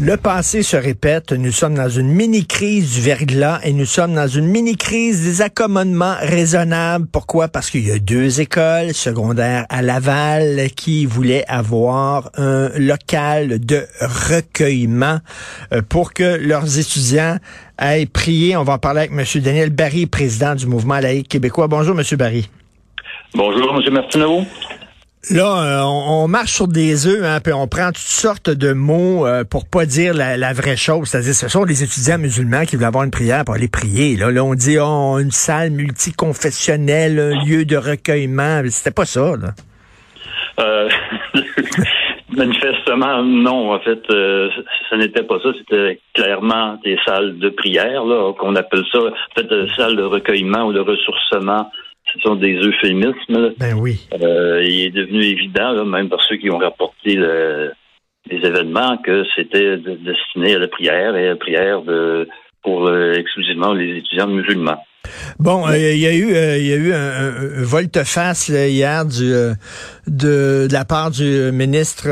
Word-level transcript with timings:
Le 0.00 0.16
passé 0.16 0.64
se 0.64 0.76
répète. 0.76 1.30
Nous 1.30 1.52
sommes 1.52 1.76
dans 1.76 1.88
une 1.88 2.08
mini-crise 2.08 2.94
du 2.94 3.00
verglas 3.00 3.60
et 3.62 3.72
nous 3.72 3.84
sommes 3.84 4.14
dans 4.14 4.26
une 4.26 4.46
mini-crise 4.46 5.22
des 5.22 5.40
accommodements 5.40 6.16
raisonnables. 6.18 7.06
Pourquoi? 7.06 7.46
Parce 7.46 7.70
qu'il 7.70 7.86
y 7.86 7.92
a 7.92 8.00
deux 8.00 8.40
écoles 8.40 8.92
secondaires 8.92 9.66
à 9.68 9.82
Laval 9.82 10.70
qui 10.76 11.06
voulaient 11.06 11.44
avoir 11.46 12.30
un 12.36 12.70
local 12.76 13.64
de 13.64 13.86
recueillement 14.00 15.20
euh, 15.72 15.80
pour 15.88 16.12
que 16.12 16.38
leurs 16.38 16.80
étudiants 16.80 17.36
aillent 17.78 18.06
prier. 18.06 18.56
On 18.56 18.64
va 18.64 18.74
en 18.74 18.78
parler 18.78 19.02
avec 19.02 19.12
M. 19.12 19.42
Daniel 19.42 19.70
Barry, 19.70 20.06
président 20.06 20.56
du 20.56 20.66
mouvement 20.66 20.98
laïque 20.98 21.28
québécois. 21.28 21.68
Bonjour, 21.68 21.96
M. 21.96 22.04
Barry. 22.18 22.50
Bonjour, 23.32 23.80
M. 23.80 23.92
Martineau. 23.92 24.44
Là, 25.30 25.80
euh, 25.80 25.82
on, 25.84 26.28
marche 26.28 26.52
sur 26.52 26.68
des 26.68 27.06
œufs, 27.06 27.24
hein, 27.24 27.38
puis 27.42 27.52
on 27.52 27.66
prend 27.66 27.86
toutes 27.86 27.96
sortes 27.96 28.50
de 28.50 28.72
mots 28.72 29.26
euh, 29.26 29.44
pour 29.44 29.66
pas 29.66 29.86
dire 29.86 30.12
la, 30.12 30.52
vraie 30.52 30.76
chose. 30.76 31.08
C'est-à-dire, 31.08 31.34
ce 31.34 31.48
sont 31.48 31.64
des 31.64 31.82
étudiants 31.82 32.18
musulmans 32.18 32.64
qui 32.66 32.76
veulent 32.76 32.84
avoir 32.84 33.04
une 33.04 33.10
prière 33.10 33.44
pour 33.44 33.54
aller 33.54 33.68
prier. 33.68 34.16
Là, 34.16 34.30
là 34.30 34.44
on 34.44 34.54
dit 34.54 34.76
oh, 34.78 35.18
une 35.18 35.30
salle 35.30 35.70
multiconfessionnelle, 35.70 37.18
un 37.18 37.44
lieu 37.44 37.64
de 37.64 37.76
recueillement. 37.76 38.60
C'était 38.68 38.94
pas 38.94 39.06
ça, 39.06 39.34
là. 39.36 39.54
Euh, 40.60 40.88
manifestement, 42.36 43.22
non. 43.22 43.72
En 43.72 43.80
fait, 43.80 44.00
ce 44.08 44.94
n'était 44.94 45.22
pas 45.22 45.38
ça. 45.42 45.48
C'était 45.58 46.00
clairement 46.12 46.78
des 46.84 46.98
salles 47.06 47.38
de 47.38 47.48
prière, 47.48 48.04
là, 48.04 48.32
qu'on 48.34 48.56
appelle 48.56 48.84
ça, 48.92 48.98
en 48.98 49.34
fait, 49.36 49.44
des 49.44 49.68
salles 49.74 49.96
de 49.96 50.04
recueillement 50.04 50.66
ou 50.66 50.72
de 50.72 50.80
ressourcement 50.80 51.70
ce 51.72 51.83
sont 52.20 52.36
des 52.36 52.54
euphémismes. 52.54 53.54
Ben 53.58 53.74
oui. 53.74 54.06
Euh, 54.20 54.62
il 54.62 54.86
est 54.86 54.90
devenu 54.90 55.22
évident, 55.22 55.84
même 55.84 56.08
par 56.08 56.22
ceux 56.24 56.36
qui 56.36 56.50
ont 56.50 56.58
rapporté 56.58 57.16
les 57.16 58.36
événements, 58.36 58.96
que 58.98 59.24
c'était 59.36 59.76
destiné 59.76 60.54
à 60.54 60.58
la 60.58 60.68
prière 60.68 61.16
et 61.16 61.26
à 61.26 61.30
la 61.30 61.36
prière 61.36 61.82
de 61.82 62.28
pour 62.64 62.88
euh, 62.88 63.12
exclusivement 63.12 63.72
les 63.74 63.98
étudiants 63.98 64.26
musulmans. 64.26 64.82
Bon, 65.38 65.68
euh, 65.68 65.76
il 65.76 65.98
y 65.98 66.06
a 66.06 66.12
eu, 66.12 66.34
euh, 66.34 66.58
il 66.58 66.66
y 66.66 66.72
a 66.72 66.76
eu 66.76 66.92
un, 66.92 67.32
volte-face 67.62 68.48
hier 68.48 69.04
du, 69.04 69.32
euh, 69.32 69.54
de, 70.06 70.68
la 70.70 70.84
part 70.84 71.10
du 71.10 71.50
ministre 71.52 72.08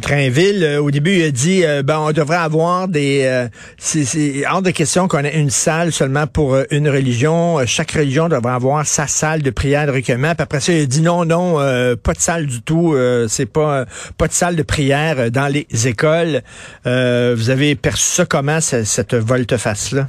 Drainville. 0.00 0.78
Au 0.80 0.90
début, 0.90 1.16
il 1.16 1.24
a 1.24 1.30
dit, 1.30 1.62
ben, 1.84 1.98
on 1.98 2.12
devrait 2.12 2.36
avoir 2.36 2.88
des, 2.88 3.48
c'est 3.78 4.46
hors 4.50 4.62
de 4.62 4.70
question 4.70 5.08
qu'on 5.08 5.24
ait 5.24 5.38
une 5.38 5.50
salle 5.50 5.92
seulement 5.92 6.26
pour 6.26 6.56
une 6.70 6.88
religion. 6.88 7.58
Chaque 7.66 7.92
religion 7.92 8.28
devrait 8.28 8.52
avoir 8.52 8.86
sa 8.86 9.06
salle 9.06 9.42
de 9.42 9.50
prière 9.50 9.86
de 9.86 9.92
recueillement. 9.92 10.34
Puis 10.34 10.42
après 10.42 10.60
ça, 10.60 10.72
il 10.72 10.82
a 10.82 10.86
dit 10.86 11.02
non, 11.02 11.24
non, 11.24 11.56
pas 11.96 12.14
de 12.14 12.20
salle 12.20 12.46
du 12.46 12.62
tout. 12.62 12.96
c'est 13.28 13.46
pas, 13.46 13.84
pas 14.16 14.28
de 14.28 14.32
salle 14.32 14.56
de 14.56 14.62
prière 14.62 15.30
dans 15.30 15.48
les 15.48 15.66
écoles. 15.86 16.42
vous 16.84 17.50
avez 17.50 17.74
perçu 17.74 18.04
ça 18.04 18.24
comment 18.24 18.60
cette 18.60 19.14
volte-face 19.14 19.92
là? 19.92 20.08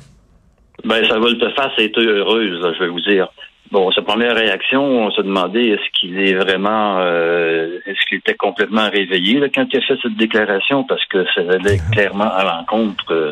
Ben, 0.84 1.06
sa 1.08 1.17
volte-face 1.17 1.72
a 1.78 1.81
été 1.81 2.02
heureuse, 2.02 2.59
je 2.73 2.80
vais 2.80 2.89
vous 2.89 3.00
dire. 3.02 3.30
Bon, 3.72 3.89
sa 3.92 4.02
première 4.02 4.36
réaction, 4.36 4.84
on 4.84 5.12
se 5.12 5.22
demandait 5.22 5.70
est-ce 5.70 5.90
qu'il 6.00 6.20
est 6.20 6.36
vraiment, 6.36 7.00
euh, 7.00 7.80
est-ce 7.86 8.06
qu'il 8.08 8.17
était 8.20 8.36
complètement 8.36 8.90
réveillé 8.90 9.40
là, 9.40 9.48
quand 9.50 9.66
il 9.72 9.78
a 9.78 9.81
fait 9.81 9.98
cette 10.02 10.16
déclaration, 10.17 10.84
parce 10.84 11.03
que 11.06 11.25
ça 11.34 11.42
allait 11.42 11.80
clairement 11.92 12.31
à 12.31 12.44
l'encontre. 12.44 13.12
Euh, 13.12 13.31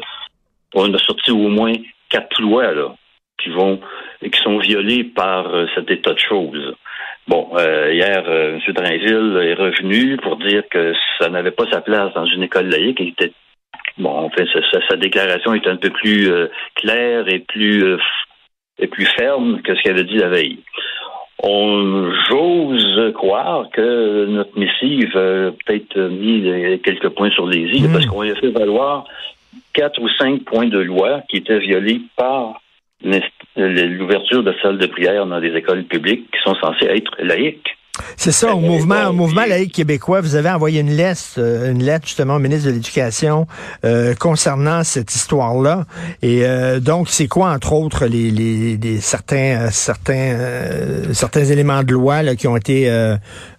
on 0.74 0.92
a 0.94 0.98
sorti 0.98 1.32
au 1.32 1.50
moins 1.50 1.74
quatre 2.10 2.42
lois 2.42 2.72
là 2.74 2.96
qui 3.38 3.50
vont 3.50 3.80
qui 4.22 4.40
sont 4.42 4.58
violées 4.58 5.04
par 5.04 5.54
euh, 5.54 5.68
cet 5.76 5.92
état 5.92 6.14
de 6.14 6.20
choses. 6.20 6.74
Bon, 7.28 7.50
hier, 7.56 8.24
M. 8.28 8.60
Drainville 8.74 9.40
est 9.44 9.54
revenu 9.54 10.18
pour 10.18 10.38
dire 10.38 10.64
que 10.72 10.94
ça 11.20 11.30
n'avait 11.30 11.52
pas 11.52 11.70
sa 11.72 11.80
place 11.82 12.12
dans 12.16 12.26
une 12.26 12.44
école 12.44 12.68
laïque. 12.68 13.00
Il 13.00 13.10
était 13.10 13.32
Bon, 13.98 14.10
en 14.10 14.30
fait, 14.30 14.48
sa, 14.90 14.96
déclaration 14.96 15.54
est 15.54 15.68
un 15.68 15.76
peu 15.76 15.90
plus 15.90 16.32
euh, 16.32 16.48
claire 16.76 17.28
et 17.28 17.40
plus 17.40 17.84
euh, 17.84 17.98
et 18.80 18.88
plus 18.88 19.06
ferme 19.06 19.62
que 19.62 19.76
ce 19.76 19.82
qu'elle 19.82 20.00
a 20.00 20.04
dit 20.04 20.18
la 20.18 20.30
veille. 20.30 20.60
On 21.44 22.12
j'ose 22.30 23.14
croire 23.14 23.70
que 23.72 24.26
notre 24.28 24.58
missive 24.58 25.18
a 25.18 25.52
peut-être 25.52 25.98
mis 25.98 26.80
quelques 26.84 27.10
points 27.10 27.32
sur 27.32 27.48
les 27.48 27.62
îles 27.62 27.90
parce 27.92 28.06
hmm. 28.06 28.10
qu'on 28.10 28.22
a 28.22 28.36
fait 28.36 28.52
valoir 28.52 29.06
quatre 29.74 30.00
ou 30.02 30.10
cinq 30.10 30.44
points 30.44 30.68
de 30.68 30.80
loi 30.80 31.22
qui 31.30 31.38
étaient 31.38 31.60
violés 31.60 32.02
par 32.16 32.62
l'ouverture 33.56 34.44
de 34.44 34.54
salles 34.62 34.78
de 34.78 34.86
prière 34.86 35.26
dans 35.26 35.40
des 35.40 35.56
écoles 35.56 35.84
publiques 35.84 36.30
qui 36.32 36.40
sont 36.44 36.56
censées 36.56 36.86
être 36.86 37.12
laïques. 37.20 37.78
C'est 38.16 38.32
ça, 38.32 38.56
au 38.56 38.60
mouvement, 38.60 39.10
au 39.10 39.14
mouvement 39.14 39.46
laïque 39.46 39.74
québécois, 39.74 40.22
vous 40.22 40.36
avez 40.36 40.50
envoyé 40.50 40.80
une 40.80 40.96
lettre, 40.96 41.36
euh, 41.38 41.72
une 41.72 41.84
lettre 41.84 42.06
justement 42.06 42.36
au 42.36 42.40
ministre 42.40 42.70
de 42.70 42.74
l'Éducation 42.74 43.48
euh, 43.84 44.14
concernant 44.16 44.84
cette 44.84 45.14
histoire-là. 45.14 45.84
Et 46.22 46.46
euh, 46.46 46.80
donc, 46.80 47.10
c'est 47.10 47.28
quoi, 47.28 47.50
entre 47.50 47.74
autres, 47.74 48.06
les, 48.06 48.32
les, 48.32 48.98
certains, 48.98 49.72
certains, 49.72 50.38
certains 51.12 51.44
éléments 51.44 51.84
de 51.84 51.92
loi 51.92 52.24
là, 52.24 52.36
qui 52.36 52.48
ont 52.48 52.56
été 52.56 52.90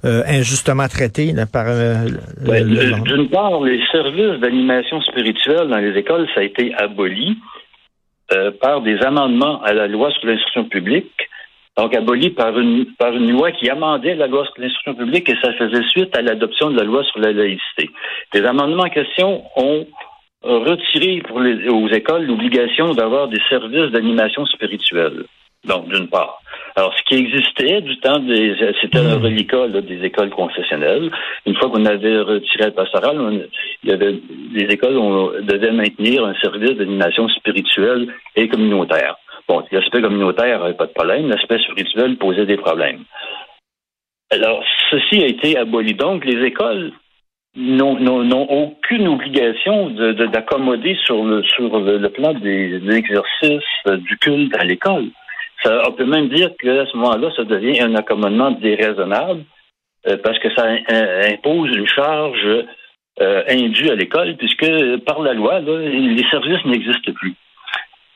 injustement 0.03 0.89
traités 0.89 1.33
là, 1.33 1.45
par. 1.47 1.67
D'une 1.67 3.29
part, 3.29 3.61
les 3.61 3.81
services 3.93 4.41
d'animation 4.41 5.01
spirituelle 5.03 5.69
dans 5.69 5.79
les 5.79 5.99
écoles, 5.99 6.27
ça 6.35 6.41
a 6.41 6.45
été 6.45 6.73
aboli 6.75 7.37
par 8.61 8.81
des 8.81 8.99
amendements 9.03 9.61
à 9.63 9.75
la 9.75 9.89
loi 9.89 10.11
sur 10.13 10.27
l'instruction 10.27 10.65
publique 10.65 11.13
donc 11.77 11.95
aboli 11.95 12.31
par 12.31 12.59
une, 12.59 12.87
par 12.99 13.13
une 13.13 13.31
loi 13.33 13.51
qui 13.53 13.71
amendait 13.71 14.15
la 14.15 14.27
loi 14.27 14.45
sur 14.45 14.55
l'instruction 14.59 14.95
publique 14.95 15.29
et 15.29 15.37
ça 15.43 15.53
faisait 15.55 15.83
suite 15.89 16.17
à 16.17 16.23
l'adoption 16.23 16.71
de 16.71 16.77
la 16.77 16.85
loi 16.85 17.03
sur 17.05 17.21
la 17.21 17.33
laïcité. 17.33 17.91
Les 18.35 18.45
amendements 18.45 18.85
en 18.85 18.91
question 18.91 19.43
ont 19.57 19.87
retiré 20.43 21.23
pour 21.27 21.41
les, 21.41 21.69
aux 21.69 21.89
écoles 21.89 22.27
l'obligation 22.27 22.93
d'avoir 22.93 23.29
des 23.29 23.41
services 23.49 23.91
d'animation 23.91 24.45
spirituelle. 24.47 25.25
Donc, 25.65 25.89
d'une 25.89 26.09
part. 26.09 26.41
Alors, 26.75 26.93
ce 26.97 27.03
qui 27.05 27.15
existait 27.15 27.83
du 27.83 27.97
temps 28.01 28.19
des, 28.19 28.57
c'était 28.81 28.99
un 28.99 29.19
reliquat 29.19 29.69
des 29.69 30.05
écoles 30.05 30.31
confessionnelles. 30.31 31.09
Une 31.47 31.55
fois 31.55 31.71
qu'on 31.71 31.85
avait 31.85 32.19
retiré 32.19 32.65
le 32.67 32.73
pastoral, 32.73 33.47
il 33.85 33.91
y 33.91 33.93
avait, 33.93 34.17
les 34.53 34.65
écoles 34.65 34.97
on 34.97 35.31
devait 35.41 35.71
maintenir 35.71 36.25
un 36.25 36.35
service 36.41 36.73
d'animation 36.73 37.29
spirituelle 37.29 38.09
et 38.35 38.49
communautaire. 38.49 39.17
Bon, 39.49 39.63
l'aspect 39.71 40.01
communautaire, 40.01 40.77
pas 40.77 40.87
de 40.87 40.93
problème. 40.93 41.29
L'aspect 41.29 41.59
spirituel 41.59 42.17
posait 42.17 42.47
des 42.47 42.57
problèmes. 42.57 43.05
Alors, 44.31 44.65
ceci 44.91 45.23
a 45.23 45.27
été 45.27 45.59
aboli. 45.59 45.95
Donc, 45.95 46.25
les 46.25 46.45
écoles 46.47 46.93
n'ont 47.55 48.47
aucune 48.49 49.09
obligation 49.09 49.91
d'accommoder 49.91 50.97
sur 51.05 51.23
le, 51.23 51.43
sur 51.43 51.79
le, 51.79 52.09
plan 52.09 52.33
des, 52.33 52.81
exercices 52.91 53.63
euh, 53.89 53.99
du 53.99 54.17
culte 54.19 54.57
à 54.57 54.65
l'école. 54.65 55.09
on 55.65 55.93
peut 55.93 56.07
même 56.07 56.29
dire 56.29 56.51
qu'à 56.59 56.87
ce 56.87 56.97
moment-là, 56.97 57.31
ça 57.37 57.45
devient 57.45 57.81
un 57.83 57.95
accommodement 57.95 58.53
déraisonnable 58.53 59.45
euh, 60.09 60.17
parce 60.25 60.39
que 60.39 60.53
ça 60.55 60.67
impose 61.31 61.77
une 61.77 61.87
charge 61.87 62.65
euh, 63.21 63.43
indue 63.49 63.91
à 63.91 63.95
l'école 63.95 64.37
puisque 64.37 64.67
par 65.05 65.21
la 65.21 65.35
loi, 65.35 65.61
les 65.61 66.25
services 66.31 66.65
n'existent 66.65 67.13
plus. 67.13 67.35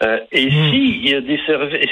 Euh, 0.02 0.18
et 0.30 0.46
hmm. 0.46 0.70
s'il 0.70 1.08
y 1.08 1.14
a 1.14 1.20
des 1.20 1.40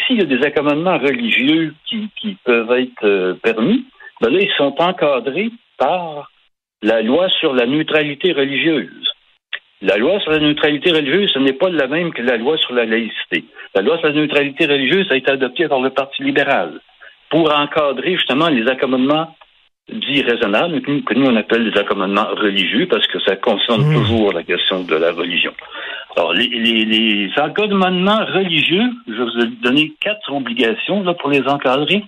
s'il 0.06 0.18
y 0.18 0.22
a 0.22 0.24
des 0.24 0.44
accommodements 0.44 0.98
religieux 0.98 1.74
qui, 1.86 2.10
qui 2.20 2.36
peuvent 2.44 2.70
être 2.72 3.04
euh, 3.04 3.34
permis, 3.42 3.86
ben 4.20 4.30
là, 4.30 4.40
ils 4.40 4.52
sont 4.58 4.74
encadrés 4.78 5.50
par 5.78 6.30
la 6.82 7.00
loi 7.00 7.28
sur 7.30 7.54
la 7.54 7.66
neutralité 7.66 8.32
religieuse. 8.32 9.08
La 9.80 9.96
loi 9.96 10.20
sur 10.20 10.32
la 10.32 10.38
neutralité 10.38 10.92
religieuse, 10.92 11.30
ce 11.32 11.38
n'est 11.38 11.54
pas 11.54 11.70
la 11.70 11.86
même 11.86 12.12
que 12.12 12.22
la 12.22 12.36
loi 12.36 12.56
sur 12.58 12.74
la 12.74 12.84
laïcité. 12.84 13.44
La 13.74 13.82
loi 13.82 13.98
sur 13.98 14.08
la 14.08 14.14
neutralité 14.14 14.66
religieuse 14.66 15.06
a 15.10 15.16
été 15.16 15.30
adoptée 15.30 15.66
par 15.66 15.80
le 15.80 15.90
Parti 15.90 16.22
libéral 16.22 16.80
pour 17.30 17.52
encadrer 17.52 18.12
justement 18.12 18.48
les 18.48 18.66
accommodements 18.70 19.34
dits 19.88 20.22
raisonnables, 20.22 20.80
que 20.80 21.14
nous 21.14 21.26
on 21.26 21.36
appelle 21.36 21.70
des 21.70 21.78
accommodements 21.78 22.28
religieux, 22.36 22.86
parce 22.86 23.06
que 23.06 23.18
ça 23.20 23.36
concerne 23.36 23.82
hmm. 23.82 23.94
toujours 23.94 24.32
la 24.32 24.42
question 24.42 24.84
de 24.84 24.94
la 24.94 25.12
religion. 25.12 25.52
Alors, 26.16 26.32
les, 26.32 26.46
les, 26.46 26.84
les 26.84 27.30
encadrements 27.38 28.24
religieux, 28.26 28.88
je 29.08 29.12
vais 29.14 29.46
vous 29.46 29.62
donner 29.62 29.92
quatre 30.00 30.32
obligations 30.32 31.02
là, 31.02 31.14
pour 31.14 31.30
les 31.30 31.42
encadrer. 31.42 32.04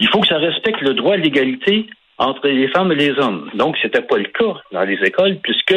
Il 0.00 0.08
faut 0.08 0.20
que 0.20 0.26
ça 0.26 0.38
respecte 0.38 0.80
le 0.80 0.94
droit 0.94 1.14
à 1.14 1.16
l'égalité 1.16 1.86
entre 2.18 2.48
les 2.48 2.68
femmes 2.68 2.92
et 2.92 2.96
les 2.96 3.12
hommes. 3.18 3.50
Donc, 3.54 3.76
ce 3.76 3.86
n'était 3.86 4.02
pas 4.02 4.18
le 4.18 4.24
cas 4.24 4.54
dans 4.72 4.82
les 4.82 4.98
écoles, 5.04 5.38
puisque 5.42 5.76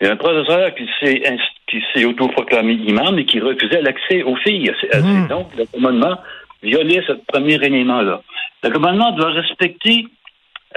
il 0.00 0.06
y 0.06 0.08
a 0.08 0.12
un 0.12 0.16
professeur 0.16 0.74
qui 0.74 0.88
s'est 0.98 1.22
qui 1.68 1.82
s'est 1.92 2.04
autoproclamé 2.04 2.72
imam 2.72 3.18
et 3.18 3.24
qui 3.26 3.38
refusait 3.38 3.82
l'accès 3.82 4.22
aux 4.22 4.36
filles. 4.36 4.72
Mmh. 4.94 5.28
Donc, 5.28 5.54
le 5.56 5.66
commandement 5.66 6.16
violait 6.62 7.02
ce 7.06 7.12
premier 7.12 7.62
élément-là. 7.62 8.22
Le 8.62 8.70
commandement 8.70 9.12
doit 9.12 9.30
respecter 9.30 10.06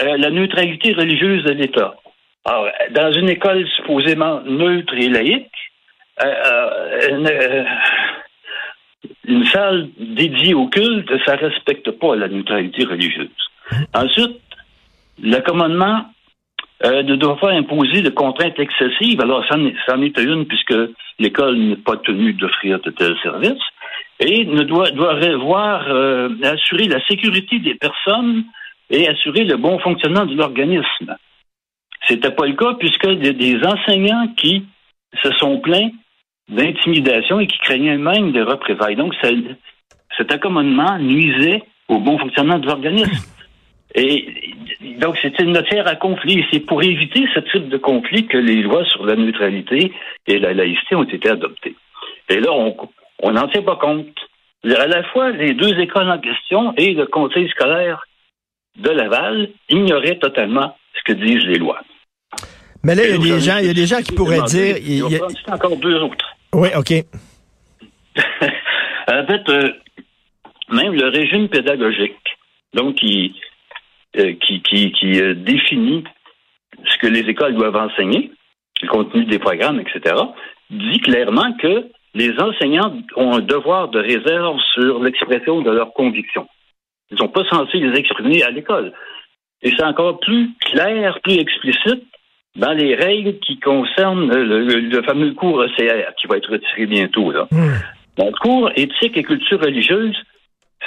euh, 0.02 0.18
la 0.18 0.30
neutralité 0.30 0.94
religieuse 0.94 1.44
de 1.46 1.52
l'État. 1.52 1.96
Alors, 2.46 2.68
dans 2.92 3.12
une 3.14 3.30
école 3.30 3.68
supposément 3.70 4.42
neutre 4.42 4.94
et 4.96 5.10
laïque, 5.10 5.52
une 9.26 9.46
salle 9.46 9.90
dédiée 9.98 10.54
au 10.54 10.68
culte, 10.68 11.12
ça 11.26 11.36
respecte 11.36 11.92
pas 11.92 12.16
la 12.16 12.28
neutralité 12.28 12.84
religieuse. 12.86 13.30
Ensuite, 13.94 14.42
l'accommodement 15.22 16.06
euh, 16.86 17.04
ne 17.04 17.16
doit 17.16 17.38
pas 17.38 17.52
imposer 17.52 18.02
de 18.02 18.10
contraintes 18.10 18.60
excessives. 18.60 19.22
Alors, 19.22 19.46
ça 19.48 19.56
en 19.56 20.02
est 20.02 20.18
une 20.20 20.46
puisque 20.46 20.76
l'école 21.20 21.58
n'est 21.58 21.78
pas 21.78 21.98
tenue 21.98 22.34
d'offrir 22.34 22.80
de 22.82 22.92
tels 22.92 23.18
services 23.24 23.64
et 24.20 24.46
ne 24.46 24.64
doit, 24.64 24.92
doit 24.92 25.14
revoir, 25.14 25.86
euh, 25.88 26.30
assurer 26.44 26.88
la 26.88 27.04
sécurité 27.06 27.60
des 27.60 27.76
personnes 27.76 28.44
et 28.90 29.08
assurer 29.08 29.46
le 29.46 29.56
bon 29.56 29.80
fonctionnement 29.80 30.26
de 30.26 30.36
l'organisme. 30.36 31.16
C'était 32.08 32.32
pas 32.32 32.46
le 32.46 32.56
cas 32.56 32.74
puisque 32.80 33.08
des, 33.08 33.34
des 33.34 33.58
enseignants 33.66 34.28
qui 34.36 34.66
se 35.22 35.32
sont 35.34 35.60
plaints 35.60 35.92
d'intimidation 36.50 37.40
et 37.40 37.48
qui 37.48 37.58
craignaient 37.60 37.98
même 37.98 38.32
des 38.32 38.42
représailles. 38.42 38.96
Donc, 38.96 39.14
cet 40.18 40.32
accommodement 40.32 40.98
nuisait 41.00 41.64
au 41.88 42.00
bon 42.00 42.18
fonctionnement 42.18 42.60
de 42.60 42.68
l'organisme. 42.68 43.12
Et 43.96 44.26
donc, 45.00 45.18
c'était 45.22 45.44
une 45.44 45.52
matière 45.52 45.88
à 45.88 45.96
conflit. 45.96 46.44
C'est 46.52 46.62
pour 46.62 46.82
éviter 46.82 47.28
ce 47.34 47.40
type 47.42 47.70
de 47.70 47.78
conflit 47.78 48.26
que 48.26 48.38
les 48.38 48.64
lois 48.64 48.84
sur 48.86 49.06
la 49.06 49.16
neutralité 49.16 49.92
et 50.26 50.40
la 50.40 50.54
laïcité 50.54 50.96
ont 50.96 51.04
été 51.04 51.30
adoptées. 51.30 51.76
Et 52.30 52.40
là, 52.40 52.52
on 53.22 53.32
n'en 53.32 53.48
tient 53.50 53.62
pas 53.62 53.76
compte. 53.76 54.18
À 54.66 54.88
la 54.88 55.04
fois, 55.04 55.30
les 55.30 55.54
deux 55.54 55.80
écoles 55.80 56.10
en 56.10 56.18
question 56.18 56.74
et 56.76 56.94
le 56.94 57.06
conseil 57.06 57.48
scolaire 57.50 58.04
de 58.78 58.90
Laval 58.90 59.50
ignoraient 59.70 60.18
totalement 60.18 60.76
ce 60.96 61.04
que 61.04 61.14
disent 61.14 61.46
les 61.46 61.60
lois. 61.60 61.82
Mais 62.84 62.96
là, 62.96 63.04
il 63.06 63.12
y 63.12 63.32
a 63.32 63.36
des 63.36 63.40
gens, 63.40 63.58
il 63.60 63.68
y 63.68 63.70
a 63.70 63.74
des 63.74 63.86
gens 63.86 64.02
qui 64.02 64.12
pourraient 64.12 64.42
dire. 64.44 64.78
Il 64.78 64.98
y 64.98 65.16
a, 65.16 65.54
encore 65.54 65.78
deux 65.78 65.96
autres. 66.02 66.36
Oui, 66.54 66.70
OK. 66.76 66.92
en 69.08 69.26
fait, 69.26 69.50
euh, 69.50 69.72
même 70.70 70.94
le 70.94 71.08
régime 71.08 71.48
pédagogique, 71.48 72.18
donc 72.74 72.96
qui, 72.96 73.40
euh, 74.18 74.34
qui, 74.46 74.62
qui, 74.62 75.22
euh, 75.22 75.34
définit 75.34 76.04
ce 76.86 76.98
que 76.98 77.08
les 77.08 77.22
écoles 77.22 77.56
doivent 77.56 77.76
enseigner, 77.76 78.32
le 78.82 78.88
contenu 78.90 79.26
des 79.26 79.40
programmes, 79.40 79.80
etc., 79.80 80.16
dit 80.70 81.00
clairement 81.00 81.54
que 81.54 81.88
les 82.16 82.38
enseignants 82.40 82.94
ont 83.16 83.34
un 83.34 83.40
devoir 83.40 83.88
de 83.90 84.00
réserve 84.00 84.60
sur 84.74 85.02
l'expression 85.02 85.62
de 85.62 85.72
leurs 85.72 85.94
convictions. 85.94 86.48
Ils 87.10 87.16
ne 87.16 87.20
sont 87.20 87.30
pas 87.30 87.46
censés 87.46 87.80
les 87.80 87.98
exprimer 87.98 88.44
à 88.44 88.52
l'école. 88.52 88.92
Et 89.62 89.72
c'est 89.72 89.84
encore 89.84 90.20
plus 90.20 90.50
clair, 90.66 91.20
plus 91.24 91.36
explicite 91.36 92.04
dans 92.56 92.74
les 92.74 92.96
règles 92.96 93.40
qui 93.40 93.60
concernent 93.60 94.32
le, 94.32 95.02
fameux 95.04 95.34
cours 95.34 95.64
ECR 95.64 96.14
qui 96.20 96.28
va 96.28 96.38
être 96.38 96.52
retiré 96.52 96.86
bientôt. 96.86 97.32
Là. 97.32 97.48
Hmm. 97.52 97.74
Dans 98.18 98.28
le 98.28 98.34
cours 98.34 98.70
éthique 98.76 99.18
et 99.18 99.24
culture 99.24 99.60
religieuse, 99.60 100.16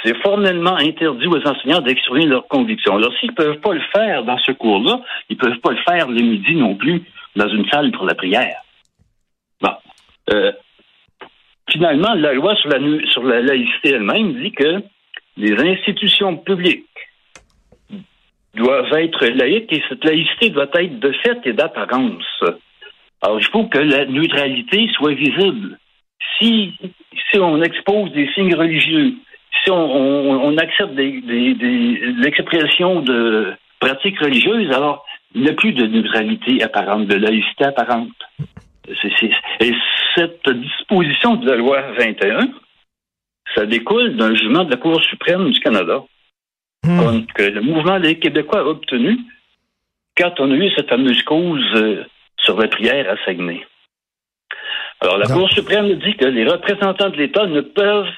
c'est 0.03 0.15
formellement 0.21 0.75
interdit 0.75 1.27
aux 1.27 1.45
enseignants 1.45 1.81
d'exprimer 1.81 2.25
leurs 2.25 2.47
convictions. 2.47 2.95
Alors, 2.95 3.11
s'ils 3.19 3.31
ne 3.31 3.35
peuvent 3.35 3.59
pas 3.59 3.73
le 3.73 3.81
faire 3.93 4.23
dans 4.23 4.37
ce 4.37 4.51
cours-là, 4.51 5.01
ils 5.29 5.35
ne 5.35 5.41
peuvent 5.41 5.59
pas 5.59 5.71
le 5.71 5.79
faire 5.87 6.07
le 6.07 6.21
midi 6.21 6.55
non 6.55 6.75
plus 6.75 7.03
dans 7.35 7.49
une 7.49 7.67
salle 7.69 7.91
pour 7.91 8.05
la 8.05 8.15
prière. 8.15 8.61
Bon. 9.61 9.73
Euh, 10.31 10.51
finalement, 11.69 12.13
la 12.13 12.33
loi 12.33 12.55
sur 12.55 12.69
la, 12.69 12.79
sur 13.11 13.23
la 13.23 13.41
laïcité 13.41 13.89
elle-même 13.89 14.33
dit 14.41 14.51
que 14.51 14.81
les 15.35 15.53
institutions 15.53 16.37
publiques 16.37 16.85
doivent 18.57 18.93
être 18.93 19.25
laïques 19.25 19.71
et 19.71 19.83
cette 19.87 20.03
laïcité 20.03 20.49
doit 20.49 20.69
être 20.73 20.99
de 20.99 21.11
fait 21.23 21.39
et 21.45 21.53
d'apparence. 21.53 22.43
Alors, 23.21 23.39
il 23.39 23.45
faut 23.45 23.65
que 23.65 23.79
la 23.79 24.05
neutralité 24.05 24.89
soit 24.93 25.13
visible. 25.13 25.77
Si, 26.37 26.73
si 27.31 27.39
on 27.39 27.61
expose 27.61 28.11
des 28.11 28.29
signes 28.33 28.55
religieux, 28.55 29.13
si 29.63 29.71
on, 29.71 30.57
accepte 30.57 30.93
des, 30.93 31.21
l'expression 32.19 33.01
de 33.01 33.53
pratiques 33.79 34.19
religieuses, 34.19 34.71
alors 34.71 35.05
il 35.33 35.41
n'y 35.41 35.49
a 35.49 35.53
plus 35.53 35.73
de 35.73 35.85
neutralité 35.85 36.63
apparente, 36.63 37.07
de 37.07 37.15
laïcité 37.15 37.65
apparente. 37.65 38.09
et 39.59 39.73
cette 40.15 40.49
disposition 40.49 41.35
de 41.35 41.49
la 41.49 41.57
loi 41.57 41.81
21, 41.99 42.49
ça 43.55 43.65
découle 43.65 44.15
d'un 44.15 44.35
jugement 44.35 44.63
de 44.63 44.71
la 44.71 44.77
Cour 44.77 45.01
suprême 45.01 45.49
du 45.51 45.59
Canada 45.59 46.03
Hmm. 46.83 47.25
que 47.35 47.43
le 47.43 47.61
mouvement 47.61 47.99
des 47.99 48.17
Québécois 48.19 48.59
a 48.59 48.65
obtenu 48.65 49.17
quand 50.17 50.39
on 50.39 50.51
a 50.51 50.55
eu 50.55 50.71
cette 50.75 50.89
fameuse 50.89 51.21
cause 51.23 51.65
euh, 51.75 52.03
sur 52.39 52.59
la 52.59 52.67
prière 52.67 53.09
à 53.09 53.17
Saguenay. 53.25 53.65
Alors, 55.01 55.17
la 55.17 55.27
Cour 55.27 55.49
suprême 55.51 55.93
dit 55.95 56.15
que 56.15 56.25
les 56.25 56.45
représentants 56.45 57.09
de 57.09 57.17
l'État 57.17 57.45
ne 57.45 57.61
peuvent 57.61 58.09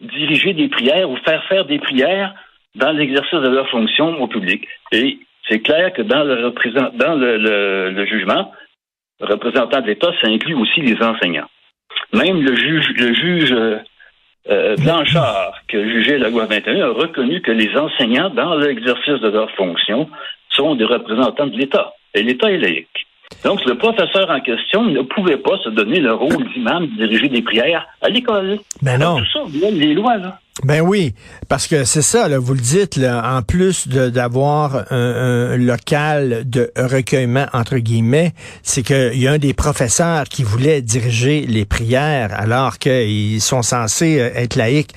diriger 0.00 0.52
des 0.52 0.68
prières 0.68 1.10
ou 1.10 1.16
faire 1.16 1.44
faire 1.48 1.64
des 1.64 1.78
prières 1.78 2.34
dans 2.76 2.92
l'exercice 2.92 3.40
de 3.40 3.48
leur 3.48 3.68
fonction 3.70 4.20
au 4.20 4.28
public. 4.28 4.68
Et 4.92 5.18
c'est 5.48 5.60
clair 5.60 5.92
que 5.92 6.02
dans 6.02 6.22
le, 6.22 6.52
dans 6.96 7.14
le, 7.14 8.06
jugement, 8.06 8.52
le 9.20 9.26
représentant 9.26 9.80
de 9.80 9.86
l'État, 9.86 10.12
ça 10.20 10.28
inclut 10.28 10.54
aussi 10.54 10.80
les 10.80 11.02
enseignants. 11.02 11.48
Même 12.12 12.42
le 12.42 12.54
juge, 12.54 12.88
le 12.96 13.14
juge 13.14 13.54
euh, 14.50 14.76
Blanchard, 14.76 15.54
qui 15.68 15.76
a 15.76 15.82
jugé 15.82 16.18
la 16.18 16.30
loi 16.30 16.46
21, 16.46 16.80
a 16.80 16.88
reconnu 16.88 17.40
que 17.40 17.50
les 17.50 17.76
enseignants, 17.76 18.30
dans 18.30 18.54
l'exercice 18.54 19.20
de 19.20 19.28
leurs 19.28 19.50
fonctions, 19.52 20.08
sont 20.50 20.74
des 20.74 20.84
représentants 20.84 21.46
de 21.46 21.56
l'État. 21.56 21.94
Et 22.14 22.22
l'État 22.22 22.50
est 22.50 22.58
laïque. 22.58 23.06
Donc, 23.44 23.64
le 23.64 23.76
professeur 23.76 24.30
en 24.30 24.40
question 24.40 24.84
ne 24.84 25.02
pouvait 25.02 25.36
pas 25.36 25.58
se 25.58 25.68
donner 25.68 26.00
le 26.00 26.12
rôle 26.12 26.44
d'imam 26.52 26.86
de 26.86 27.06
diriger 27.06 27.28
des 27.28 27.42
prières 27.42 27.86
à 28.00 28.08
l'école. 28.08 28.58
Ben 28.82 28.98
non. 28.98 29.18
Tout 29.18 29.26
ça, 29.32 29.40
les 29.70 29.94
lois, 29.94 30.16
là. 30.16 30.38
Ben 30.64 30.80
oui, 30.80 31.14
parce 31.48 31.66
que 31.66 31.84
c'est 31.84 32.00
ça, 32.00 32.26
vous 32.38 32.54
le 32.54 32.60
dites, 32.60 32.98
en 32.98 33.42
plus 33.42 33.88
d'avoir 33.88 34.90
un, 34.90 35.54
local 35.58 36.48
de 36.48 36.72
recueillement, 36.76 37.46
entre 37.52 37.76
guillemets, 37.76 38.32
c'est 38.62 38.82
qu'il 38.82 39.18
y 39.18 39.28
a 39.28 39.32
un 39.32 39.38
des 39.38 39.52
professeurs 39.52 40.24
qui 40.24 40.44
voulait 40.44 40.80
diriger 40.80 41.42
les 41.46 41.66
prières 41.66 42.30
alors 42.32 42.78
qu'ils 42.78 43.42
sont 43.42 43.60
censés 43.60 44.18
euh, 44.18 44.30
être 44.34 44.56
laïcs. 44.56 44.92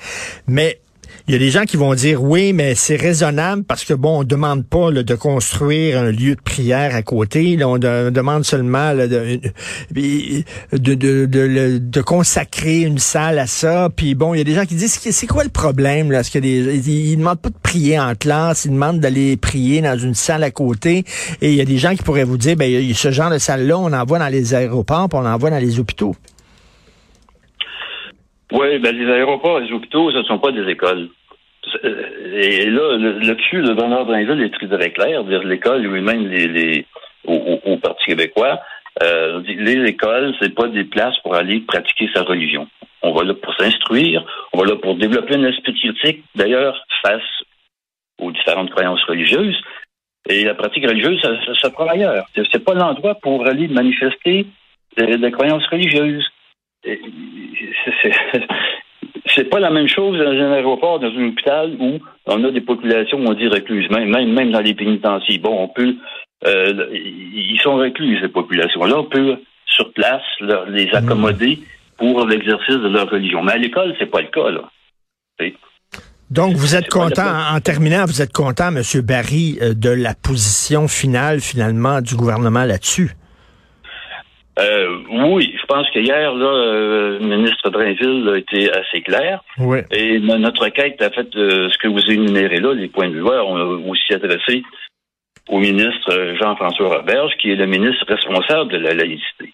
Mais 0.46 0.80
il 1.26 1.32
y 1.32 1.36
a 1.36 1.38
des 1.38 1.50
gens 1.50 1.64
qui 1.64 1.76
vont 1.76 1.94
dire 1.94 2.22
oui, 2.22 2.52
mais 2.52 2.74
c'est 2.74 2.96
raisonnable 2.96 3.64
parce 3.64 3.84
que 3.84 3.94
bon, 3.94 4.20
on 4.20 4.24
demande 4.24 4.66
pas 4.66 4.90
de 4.90 5.14
construire 5.14 5.98
un 5.98 6.10
lieu 6.10 6.34
de 6.34 6.40
prière 6.40 6.94
à 6.94 7.02
côté. 7.02 7.58
on, 7.62 7.78
demande 7.78 8.44
seulement 8.44 8.94
de, 8.94 9.40
de, 10.72 12.00
consacrer 12.00 12.80
une 12.80 12.98
salle 12.98 13.38
à 13.38 13.46
ça. 13.46 13.88
Puis 13.94 14.14
bon, 14.14 14.34
il 14.34 14.38
y 14.38 14.40
a 14.40 14.44
des 14.44 14.54
gens 14.54 14.64
qui 14.64 14.74
disent 14.74 14.98
c'est 14.98 15.26
quoi 15.26 15.44
le 15.44 15.50
problème 15.50 16.10
là? 16.10 16.22
Ce 16.22 16.30
que 16.30 16.38
des, 16.38 16.88
ils, 16.88 17.16
demandent 17.16 17.40
pas 17.40 17.50
de 17.50 17.58
prier 17.62 17.98
en 17.98 18.14
classe, 18.14 18.64
ils 18.64 18.72
demandent 18.72 19.00
d'aller 19.00 19.36
prier 19.36 19.82
dans 19.82 19.98
une 19.98 20.14
salle 20.14 20.42
à 20.42 20.50
côté. 20.50 21.04
Et 21.40 21.50
il 21.50 21.54
y 21.54 21.60
a 21.60 21.64
des 21.64 21.78
gens 21.78 21.94
qui 21.94 22.02
pourraient 22.02 22.24
vous 22.24 22.38
dire 22.38 22.56
ben 22.56 22.92
ce 22.92 23.10
genre 23.10 23.30
de 23.30 23.38
salle 23.38 23.66
là, 23.66 23.78
on 23.78 23.92
en 23.92 24.04
voit 24.04 24.18
dans 24.18 24.28
les 24.28 24.54
aéroports, 24.54 25.08
puis 25.08 25.18
on 25.20 25.26
en 25.26 25.38
voit 25.38 25.50
dans 25.50 25.58
les 25.58 25.78
hôpitaux. 25.78 26.14
Oui, 28.52 28.78
ben 28.80 28.96
les 28.96 29.10
aéroports, 29.10 29.60
les 29.60 29.72
hôpitaux, 29.72 30.10
ce 30.10 30.18
ne 30.18 30.22
sont 30.24 30.38
pas 30.38 30.50
des 30.50 30.68
écoles. 30.68 31.08
Et 31.84 32.66
là, 32.66 32.96
là-dessus, 32.98 33.60
le 33.60 33.74
gouverneur 33.74 34.06
Drainville 34.06 34.42
est 34.42 34.68
très, 34.68 34.90
clair, 34.90 35.24
dire 35.24 35.42
l'école 35.42 35.86
ou 35.86 35.90
même 36.00 36.26
les, 36.28 36.86
au, 37.26 37.76
Parti 37.76 38.06
québécois, 38.06 38.60
euh, 39.02 39.40
les 39.46 39.88
écoles, 39.88 40.34
c'est 40.40 40.54
pas 40.54 40.68
des 40.68 40.84
places 40.84 41.18
pour 41.22 41.34
aller 41.34 41.60
pratiquer 41.60 42.08
sa 42.14 42.22
religion. 42.22 42.68
On 43.02 43.12
va 43.12 43.24
là 43.24 43.34
pour 43.34 43.54
s'instruire, 43.54 44.24
on 44.52 44.58
va 44.58 44.66
là 44.66 44.76
pour 44.76 44.96
développer 44.96 45.36
un 45.36 45.44
esprit 45.44 45.74
critique, 45.74 46.24
d'ailleurs, 46.34 46.84
face 47.02 47.22
aux 48.20 48.30
différentes 48.30 48.70
croyances 48.70 49.02
religieuses. 49.04 49.58
Et 50.28 50.44
la 50.44 50.54
pratique 50.54 50.86
religieuse, 50.86 51.20
ça, 51.60 51.70
prend 51.70 51.86
ailleurs. 51.86 52.26
C'est 52.34 52.64
pas 52.64 52.74
l'endroit 52.74 53.14
pour 53.14 53.46
aller 53.46 53.68
manifester 53.68 54.46
des, 54.96 55.30
croyances 55.30 55.66
religieuses. 55.68 56.26
C'est 59.40 59.48
pas 59.48 59.60
la 59.60 59.70
même 59.70 59.88
chose 59.88 60.18
dans 60.18 60.30
un 60.30 60.52
aéroport, 60.52 61.00
dans 61.00 61.08
un 61.08 61.28
hôpital 61.28 61.74
où 61.80 61.98
on 62.26 62.44
a 62.44 62.50
des 62.50 62.60
populations, 62.60 63.18
on 63.18 63.32
dit 63.32 63.48
recluses, 63.48 63.88
même, 63.88 64.10
même, 64.10 64.52
dans 64.52 64.60
les 64.60 64.74
pénitenciers. 64.74 65.38
Bon, 65.38 65.62
on 65.62 65.68
peut, 65.68 65.94
euh, 66.46 66.86
ils 66.92 67.58
sont 67.62 67.76
reclus, 67.76 68.20
ces 68.20 68.28
populations-là. 68.28 68.98
On 68.98 69.04
peut, 69.04 69.36
sur 69.64 69.92
place, 69.94 70.22
les 70.68 70.86
hmm. 70.86 70.94
accommoder 70.94 71.58
pour 71.96 72.26
l'exercice 72.26 72.76
de 72.76 72.88
leur 72.88 73.08
religion. 73.08 73.42
Mais 73.42 73.52
à 73.52 73.56
l'école, 73.56 73.94
c'est 73.98 74.10
pas 74.10 74.20
le 74.20 74.28
cas, 74.28 74.50
là. 74.50 74.68
Donc, 76.30 76.54
vous 76.54 76.76
êtes 76.76 76.88
content, 76.88 77.54
en 77.54 77.60
terminant, 77.60 78.04
vous 78.04 78.20
êtes 78.20 78.32
content, 78.32 78.68
M. 78.68 78.82
Barry, 79.02 79.58
euh, 79.62 79.72
de 79.72 79.88
la 79.88 80.14
position 80.14 80.86
finale, 80.86 81.40
finalement, 81.40 82.02
du 82.02 82.14
gouvernement 82.14 82.64
là-dessus? 82.64 83.12
Euh, 84.58 84.98
oui, 85.28 85.54
je 85.58 85.66
pense 85.66 85.88
qu'hier, 85.90 86.34
là, 86.34 86.46
euh, 86.46 87.18
le 87.18 87.26
ministre 87.26 87.70
Drainville 87.70 88.28
a 88.28 88.38
été 88.38 88.70
assez 88.72 89.00
clair. 89.00 89.40
Oui. 89.58 89.78
Et 89.92 90.18
notre 90.18 90.64
requête 90.64 91.00
a 91.00 91.10
fait 91.10 91.34
euh, 91.36 91.70
ce 91.70 91.78
que 91.78 91.88
vous 91.88 92.10
énumérez 92.10 92.60
là, 92.60 92.74
les 92.74 92.88
points 92.88 93.08
de 93.08 93.14
vue. 93.14 93.22
On 93.22 93.56
a 93.56 93.64
aussi 93.64 94.12
adressé 94.12 94.62
au 95.48 95.58
ministre 95.58 96.34
Jean-François 96.40 96.96
Roberge, 96.98 97.32
qui 97.40 97.50
est 97.50 97.56
le 97.56 97.66
ministre 97.66 98.04
responsable 98.06 98.72
de 98.72 98.78
la 98.78 98.94
laïcité. 98.94 99.52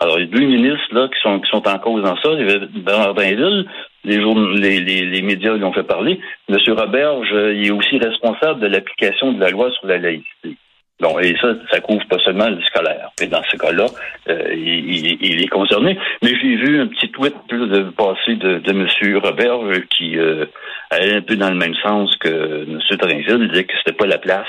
Alors, 0.00 0.18
deux 0.18 0.40
ministres 0.40 0.92
là 0.92 1.08
qui 1.08 1.20
sont 1.20 1.38
qui 1.38 1.48
sont 1.48 1.66
en 1.68 1.78
cause 1.78 2.02
dans 2.02 2.16
ça. 2.16 2.30
Il 2.32 2.40
y 2.40 2.50
avait 2.50 2.66
Bernardinville, 2.66 3.66
les, 4.04 4.18
les, 4.18 4.80
les, 4.80 5.04
les 5.06 5.22
médias 5.22 5.54
lui 5.54 5.62
ont 5.62 5.72
fait 5.72 5.84
parler. 5.84 6.18
Monsieur 6.48 6.72
Roberge, 6.72 7.28
il 7.32 7.66
est 7.66 7.70
aussi 7.70 7.98
responsable 7.98 8.60
de 8.60 8.66
l'application 8.66 9.32
de 9.32 9.40
la 9.40 9.50
loi 9.50 9.70
sur 9.70 9.86
la 9.86 9.98
laïcité. 9.98 10.56
Bon, 11.02 11.18
et 11.18 11.34
ça, 11.40 11.48
ça 11.68 11.80
couvre 11.80 12.06
pas 12.06 12.18
seulement 12.20 12.48
le 12.48 12.62
scolaire. 12.62 13.10
Et 13.20 13.26
dans 13.26 13.42
ce 13.50 13.56
cas-là, 13.56 13.86
euh, 14.28 14.54
il, 14.54 15.42
est 15.42 15.48
concerné. 15.48 15.98
Mais 16.22 16.28
j'ai 16.28 16.54
vu 16.54 16.80
un 16.80 16.86
petit 16.86 17.10
tweet 17.10 17.34
de 17.50 17.90
passer 17.90 18.36
de, 18.36 18.60
de 18.60 18.70
M. 18.70 19.18
Robert 19.20 19.58
qui 19.90 20.16
euh, 20.16 20.46
allait 20.90 21.16
un 21.16 21.20
peu 21.20 21.34
dans 21.34 21.50
le 21.50 21.56
même 21.56 21.74
sens 21.82 22.16
que 22.18 22.62
M. 22.68 22.78
Trinville, 22.96 23.38
il 23.40 23.48
disait 23.48 23.64
que 23.64 23.72
c'était 23.78 23.96
pas 23.96 24.06
la 24.06 24.18
place 24.18 24.46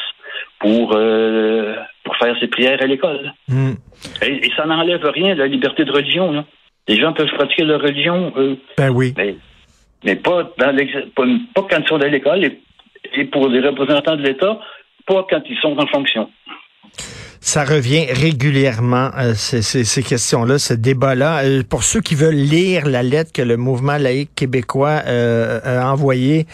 pour 0.59 0.93
euh, 0.95 1.73
pour 2.03 2.15
faire 2.17 2.37
ses 2.39 2.47
prières 2.47 2.81
à 2.83 2.85
l'école. 2.85 3.33
Hmm. 3.47 3.73
Et, 4.21 4.51
ça 4.55 4.67
n'enlève 4.67 5.03
rien 5.05 5.33
de 5.33 5.39
la 5.39 5.47
liberté 5.47 5.85
de 5.85 5.91
religion. 5.91 6.31
Là. 6.33 6.45
Les 6.87 7.01
gens 7.01 7.13
peuvent 7.13 7.33
pratiquer 7.33 7.63
leur 7.63 7.81
religion. 7.81 8.31
ben 8.77 8.91
oui. 8.91 9.11
Mais, 9.17 9.35
mais 10.03 10.15
pas, 10.17 10.43
dans 10.59 10.77
pas, 11.15 11.23
pas 11.55 11.67
quand 11.67 11.79
ils 11.79 11.87
sont 11.87 12.01
à 12.01 12.09
l'école 12.09 12.43
et 12.45 13.25
pour 13.25 13.47
les 13.47 13.61
représentants 13.61 14.17
de 14.17 14.21
l'État, 14.21 14.59
pas 15.07 15.25
quand 15.27 15.41
ils 15.49 15.57
sont 15.57 15.77
en 15.79 15.87
fonction. 15.87 16.29
Ça 17.39 17.65
revient 17.65 18.05
régulièrement, 18.09 19.09
euh, 19.17 19.33
ces, 19.35 20.01
questions-là, 20.01 20.57
ce 20.57 20.73
débat-là. 20.73 21.43
Euh, 21.43 21.61
pour 21.69 21.83
ceux 21.83 21.99
qui 21.99 22.15
veulent 22.15 22.33
lire 22.33 22.87
la 22.87 23.03
lettre 23.03 23.33
que 23.33 23.41
le 23.41 23.57
mouvement 23.57 23.97
laïque 23.97 24.33
québécois 24.33 25.01
euh, 25.05 25.59
a 25.65 25.91
envoyée 25.91 26.45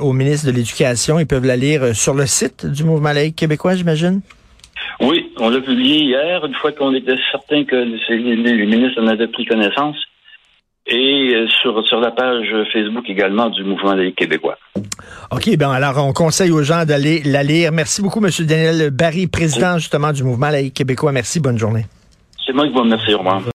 au 0.00 0.12
ministre 0.12 0.48
de 0.48 0.52
l'Éducation, 0.52 1.18
ils 1.20 1.26
peuvent 1.26 1.46
la 1.46 1.56
lire 1.56 1.94
sur 1.94 2.14
le 2.14 2.26
site 2.26 2.66
du 2.66 2.82
mouvement 2.84 3.12
laïque 3.12 3.36
québécois, 3.36 3.76
j'imagine? 3.76 4.22
Oui, 5.00 5.32
on 5.38 5.50
l'a 5.50 5.60
publié 5.60 5.98
hier, 5.98 6.44
une 6.44 6.54
fois 6.54 6.72
qu'on 6.72 6.94
était 6.94 7.16
certain 7.30 7.64
que 7.64 7.76
le 7.76 8.66
ministre 8.66 9.00
en 9.02 9.06
avait 9.06 9.28
pris 9.28 9.44
connaissance 9.44 9.96
et 10.86 11.34
euh, 11.34 11.46
sur, 11.62 11.84
sur 11.86 12.00
la 12.00 12.10
page 12.10 12.46
Facebook 12.72 13.04
également 13.08 13.48
du 13.48 13.64
Mouvement 13.64 13.94
des 13.94 14.12
Québécois. 14.12 14.58
OK, 15.30 15.56
ben 15.56 15.70
alors 15.70 16.06
on 16.06 16.12
conseille 16.12 16.50
aux 16.50 16.62
gens 16.62 16.84
d'aller 16.84 17.22
la 17.24 17.42
lire. 17.42 17.72
Merci 17.72 18.02
beaucoup, 18.02 18.24
M. 18.24 18.30
Daniel 18.46 18.90
Barry, 18.90 19.26
président 19.26 19.78
justement 19.78 20.12
du 20.12 20.22
Mouvement 20.22 20.50
laïque 20.50 20.74
québécois. 20.74 21.12
Merci, 21.12 21.40
bonne 21.40 21.58
journée. 21.58 21.86
C'est 22.46 22.52
moi 22.52 22.66
qui 22.66 22.72
vous 22.72 22.80
remercie, 22.80 23.14
Romain. 23.14 23.42